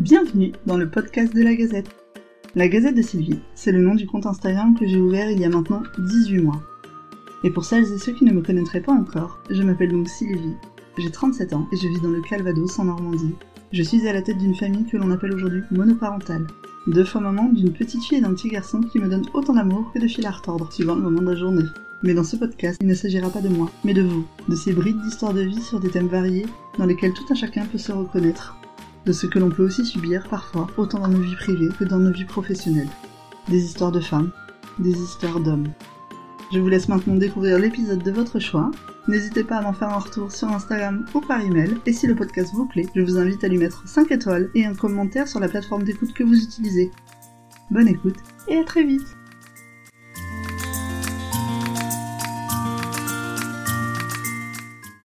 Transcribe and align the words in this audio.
Bienvenue 0.00 0.52
dans 0.64 0.78
le 0.78 0.88
podcast 0.88 1.36
de 1.36 1.42
la 1.42 1.54
Gazette. 1.54 1.90
La 2.54 2.68
Gazette 2.68 2.96
de 2.96 3.02
Sylvie, 3.02 3.38
c'est 3.54 3.70
le 3.70 3.82
nom 3.82 3.94
du 3.94 4.06
compte 4.06 4.24
Instagram 4.24 4.74
que 4.74 4.86
j'ai 4.86 4.98
ouvert 4.98 5.30
il 5.30 5.38
y 5.38 5.44
a 5.44 5.50
maintenant 5.50 5.82
18 5.98 6.40
mois. 6.40 6.62
Et 7.44 7.50
pour 7.50 7.66
celles 7.66 7.92
et 7.92 7.98
ceux 7.98 8.14
qui 8.14 8.24
ne 8.24 8.32
me 8.32 8.40
connaîtraient 8.40 8.80
pas 8.80 8.94
encore, 8.94 9.40
je 9.50 9.62
m'appelle 9.62 9.90
donc 9.90 10.08
Sylvie, 10.08 10.54
j'ai 10.96 11.10
37 11.10 11.52
ans 11.52 11.68
et 11.70 11.76
je 11.76 11.86
vis 11.86 12.00
dans 12.00 12.08
le 12.08 12.22
Calvados 12.22 12.78
en 12.78 12.84
Normandie. 12.84 13.34
Je 13.74 13.82
suis 13.82 14.08
à 14.08 14.14
la 14.14 14.22
tête 14.22 14.38
d'une 14.38 14.54
famille 14.54 14.86
que 14.86 14.96
l'on 14.96 15.10
appelle 15.10 15.34
aujourd'hui 15.34 15.60
monoparentale. 15.70 16.46
Deux 16.86 17.04
fois 17.04 17.20
maman 17.20 17.50
d'une 17.52 17.74
petite 17.74 18.02
fille 18.02 18.16
et 18.16 18.22
d'un 18.22 18.32
petit 18.32 18.48
garçon 18.48 18.80
qui 18.80 19.00
me 19.00 19.08
donnent 19.10 19.28
autant 19.34 19.52
d'amour 19.52 19.92
que 19.92 19.98
de 19.98 20.08
fil 20.08 20.24
à 20.24 20.30
retordre, 20.30 20.72
suivant 20.72 20.94
le 20.94 21.02
moment 21.02 21.20
de 21.20 21.32
la 21.32 21.36
journée. 21.36 21.68
Mais 22.02 22.14
dans 22.14 22.24
ce 22.24 22.36
podcast, 22.36 22.78
il 22.80 22.88
ne 22.88 22.94
s'agira 22.94 23.28
pas 23.28 23.42
de 23.42 23.50
moi, 23.50 23.70
mais 23.84 23.92
de 23.92 24.00
vous, 24.00 24.24
de 24.48 24.56
ces 24.56 24.72
brides 24.72 25.02
d'histoires 25.02 25.34
de 25.34 25.42
vie 25.42 25.60
sur 25.60 25.78
des 25.78 25.90
thèmes 25.90 26.08
variés 26.08 26.46
dans 26.78 26.86
lesquels 26.86 27.12
tout 27.12 27.26
un 27.28 27.34
chacun 27.34 27.66
peut 27.66 27.76
se 27.76 27.92
reconnaître, 27.92 28.56
de 29.06 29.12
ce 29.12 29.26
que 29.26 29.38
l'on 29.38 29.50
peut 29.50 29.64
aussi 29.64 29.84
subir 29.84 30.28
parfois, 30.28 30.66
autant 30.76 31.00
dans 31.00 31.08
nos 31.08 31.20
vies 31.20 31.36
privées 31.36 31.70
que 31.78 31.84
dans 31.84 31.98
nos 31.98 32.12
vies 32.12 32.24
professionnelles. 32.24 32.88
Des 33.48 33.64
histoires 33.64 33.92
de 33.92 34.00
femmes, 34.00 34.30
des 34.78 34.98
histoires 34.98 35.40
d'hommes. 35.40 35.68
Je 36.52 36.58
vous 36.58 36.68
laisse 36.68 36.88
maintenant 36.88 37.14
découvrir 37.14 37.58
l'épisode 37.58 38.02
de 38.02 38.10
votre 38.10 38.38
choix. 38.38 38.70
N'hésitez 39.08 39.44
pas 39.44 39.58
à 39.58 39.62
m'en 39.62 39.72
faire 39.72 39.90
un 39.90 39.98
retour 39.98 40.32
sur 40.32 40.48
Instagram 40.48 41.06
ou 41.14 41.20
par 41.20 41.40
email. 41.40 41.76
Et 41.86 41.92
si 41.92 42.06
le 42.06 42.14
podcast 42.14 42.52
vous 42.54 42.66
plaît, 42.66 42.86
je 42.94 43.02
vous 43.02 43.18
invite 43.18 43.42
à 43.44 43.48
lui 43.48 43.58
mettre 43.58 43.86
5 43.86 44.10
étoiles 44.10 44.50
et 44.54 44.64
un 44.64 44.74
commentaire 44.74 45.28
sur 45.28 45.40
la 45.40 45.48
plateforme 45.48 45.84
d'écoute 45.84 46.12
que 46.12 46.24
vous 46.24 46.42
utilisez. 46.42 46.90
Bonne 47.70 47.88
écoute 47.88 48.16
et 48.48 48.58
à 48.58 48.64
très 48.64 48.84
vite 48.84 49.16